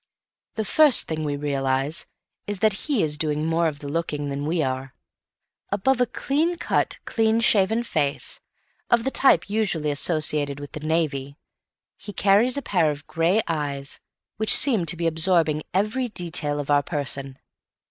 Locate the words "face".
7.83-8.39